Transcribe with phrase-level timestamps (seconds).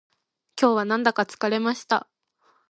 [0.59, 2.09] 今日はなんだか疲れました